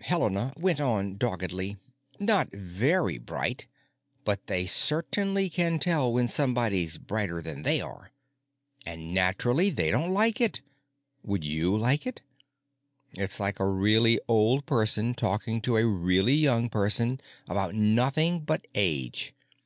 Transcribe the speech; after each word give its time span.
Helena 0.00 0.54
went 0.56 0.80
on 0.80 1.18
doggedly, 1.18 1.76
"——not 2.18 2.50
very 2.52 3.18
bright, 3.18 3.66
but 4.24 4.46
they 4.46 4.64
certainly 4.64 5.50
can 5.50 5.78
tell 5.78 6.10
when 6.10 6.26
somebody's 6.26 6.96
brighter 6.96 7.42
than 7.42 7.64
they 7.64 7.82
are. 7.82 8.10
And 8.86 9.12
naturally 9.12 9.68
they 9.68 9.90
don't 9.90 10.10
like 10.10 10.40
it. 10.40 10.62
Would 11.22 11.44
you 11.44 11.76
like 11.76 12.06
it? 12.06 12.22
It's 13.12 13.38
like 13.38 13.60
a 13.60 13.68
really 13.68 14.18
old 14.26 14.64
person 14.64 15.12
talking 15.12 15.60
to 15.60 15.76
a 15.76 15.86
really 15.86 16.32
young 16.34 16.70
person 16.70 17.20
about 17.46 17.74
nothing 17.74 18.40
but 18.40 18.66
age. 18.74 19.34